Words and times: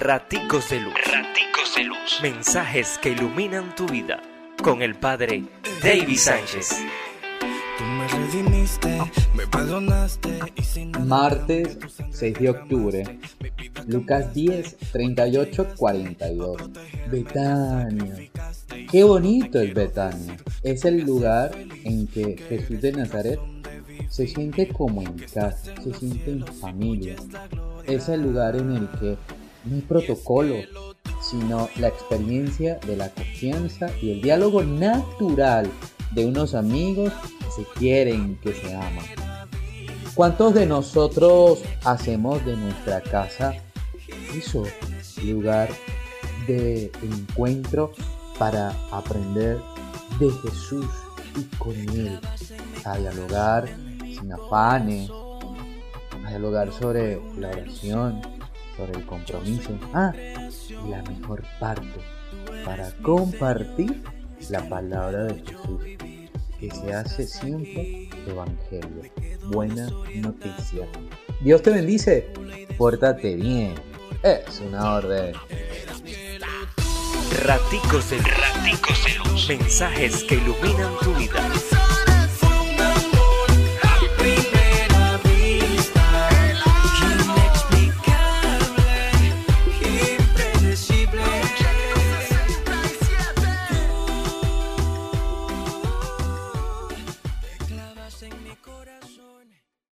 Raticos 0.00 0.70
de 0.70 0.78
Luz. 0.78 0.94
Raticos 0.94 1.74
de 1.74 1.82
Luz. 1.82 2.20
Mensajes 2.22 2.98
que 3.02 3.10
iluminan 3.10 3.74
tu 3.74 3.84
vida. 3.84 4.22
Con 4.62 4.80
el 4.80 4.94
Padre 4.94 5.42
David 5.82 6.16
Sánchez. 6.16 6.76
Martes 11.04 11.78
6 12.12 12.38
de 12.38 12.48
octubre. 12.48 13.18
Lucas 13.88 14.32
10, 14.32 14.76
38, 14.92 15.66
42. 15.76 16.56
Betania. 17.10 18.30
Qué 18.92 19.02
bonito 19.02 19.60
es 19.60 19.74
Betania. 19.74 20.36
Es 20.62 20.84
el 20.84 21.00
lugar 21.00 21.50
en 21.82 22.06
que 22.06 22.36
Jesús 22.48 22.80
de 22.80 22.92
Nazaret 22.92 23.40
se 24.08 24.28
siente 24.28 24.68
como 24.68 25.02
en 25.02 25.18
casa, 25.18 25.74
se 25.82 25.92
siente 25.92 26.30
en 26.30 26.46
familia. 26.46 27.16
Es 27.84 28.08
el 28.08 28.22
lugar 28.22 28.54
en 28.54 28.76
el 28.76 28.88
que 29.00 29.16
hay 29.74 29.80
protocolo, 29.82 30.54
sino 31.20 31.68
la 31.76 31.88
experiencia 31.88 32.76
de 32.86 32.96
la 32.96 33.08
confianza 33.10 33.88
y 34.00 34.12
el 34.12 34.22
diálogo 34.22 34.62
natural 34.62 35.70
de 36.12 36.26
unos 36.26 36.54
amigos 36.54 37.12
que 37.38 37.50
se 37.50 37.78
quieren, 37.78 38.38
que 38.42 38.52
se 38.52 38.74
aman. 38.74 39.04
¿Cuántos 40.14 40.54
de 40.54 40.66
nosotros 40.66 41.60
hacemos 41.84 42.44
de 42.44 42.56
nuestra 42.56 43.00
casa 43.00 43.54
eso, 44.34 44.64
lugar 45.24 45.68
de 46.46 46.90
encuentro 47.02 47.92
para 48.38 48.70
aprender 48.92 49.58
de 50.18 50.30
Jesús 50.30 50.86
y 51.36 51.42
con 51.56 51.74
Él, 51.74 52.20
a 52.84 52.96
dialogar 52.98 53.68
sin 54.02 54.32
afanes, 54.32 55.10
a 56.24 56.28
dialogar 56.30 56.72
sobre 56.72 57.20
la 57.38 57.48
oración, 57.48 58.20
sobre 58.78 59.00
el 59.00 59.06
compromiso. 59.06 59.78
Ah, 59.92 60.14
y 60.70 60.88
la 60.88 61.02
mejor 61.02 61.44
parte, 61.60 62.00
para 62.64 62.90
compartir 63.02 64.02
la 64.48 64.66
palabra 64.68 65.24
de 65.24 65.34
Jesús, 65.40 65.82
que 66.58 66.70
se 66.70 66.94
hace 66.94 67.26
siempre 67.26 68.08
evangelio. 68.26 69.02
Buena 69.48 69.90
noticia. 70.16 70.88
Dios 71.42 71.62
te 71.62 71.70
bendice, 71.70 72.32
pórtate 72.78 73.36
bien. 73.36 73.74
Es 74.22 74.60
una 74.60 74.94
orden. 74.94 75.34
Raticos 77.44 78.10
de 78.10 78.18
Raticos 78.18 79.04
de 79.04 79.14
Luz. 79.18 79.48
Mensajes 79.48 80.24
que 80.24 80.36
iluminan 80.36 80.92
tu 81.02 81.14
vida. 81.14 81.52